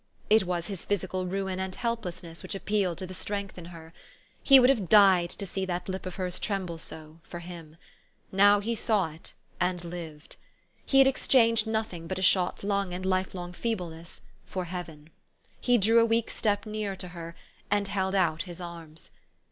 It 0.31 0.45
was 0.45 0.65
his 0.65 0.83
physical 0.83 1.27
ruin 1.27 1.59
and 1.59 1.75
helplessness 1.75 2.41
which 2.41 2.55
appealed 2.55 2.97
to 2.97 3.05
the 3.05 3.13
strength 3.13 3.55
in 3.55 3.65
her. 3.65 3.93
He 4.41 4.59
would 4.59 4.71
have 4.71 4.89
died 4.89 5.29
to 5.29 5.45
see 5.45 5.63
that 5.65 5.87
lip 5.87 6.07
of 6.07 6.15
hers 6.15 6.39
tremble 6.39 6.79
so 6.79 7.19
for 7.21 7.37
him. 7.37 7.77
Now 8.31 8.61
he 8.61 8.73
saw 8.73 9.11
it 9.11 9.33
and 9.59 9.85
lived. 9.85 10.37
He 10.87 10.97
had 10.97 11.07
exchanged 11.07 11.67
nothing 11.67 12.07
but 12.07 12.17
a 12.17 12.23
shot 12.23 12.63
lung 12.63 12.95
and 12.95 13.05
life 13.05 13.35
long 13.35 13.53
feebleness 13.53 14.21
for 14.43 14.65
heaven. 14.65 15.11
He 15.59 15.77
drew 15.77 15.99
a 15.99 16.05
weak 16.07 16.31
step 16.31 16.65
nearer 16.65 16.95
to 16.95 17.09
her, 17.09 17.35
and 17.69 17.87
held 17.87 18.15
out 18.15 18.41
his 18.49 18.59
arms. 18.59 19.11